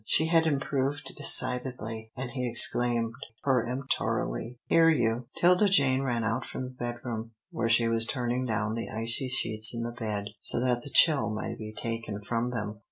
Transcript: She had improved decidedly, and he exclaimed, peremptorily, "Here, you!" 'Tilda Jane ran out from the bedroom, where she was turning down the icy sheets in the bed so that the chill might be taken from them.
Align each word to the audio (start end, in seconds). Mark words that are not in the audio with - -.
She 0.03 0.25
had 0.25 0.47
improved 0.47 1.13
decidedly, 1.15 2.09
and 2.17 2.31
he 2.31 2.49
exclaimed, 2.49 3.13
peremptorily, 3.43 4.57
"Here, 4.65 4.89
you!" 4.89 5.27
'Tilda 5.35 5.69
Jane 5.69 6.01
ran 6.01 6.23
out 6.23 6.43
from 6.47 6.63
the 6.63 6.69
bedroom, 6.71 7.33
where 7.51 7.69
she 7.69 7.87
was 7.87 8.07
turning 8.07 8.43
down 8.43 8.73
the 8.73 8.89
icy 8.89 9.27
sheets 9.29 9.75
in 9.75 9.83
the 9.83 9.91
bed 9.91 10.29
so 10.39 10.59
that 10.59 10.81
the 10.81 10.89
chill 10.89 11.29
might 11.29 11.59
be 11.59 11.71
taken 11.71 12.19
from 12.23 12.49
them. 12.49 12.79